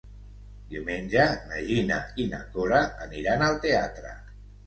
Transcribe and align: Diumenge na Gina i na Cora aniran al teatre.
Diumenge 0.69 1.25
na 1.51 1.59
Gina 1.67 1.99
i 2.23 2.25
na 2.33 2.41
Cora 2.55 2.81
aniran 3.05 3.47
al 3.49 3.59
teatre. 3.67 4.17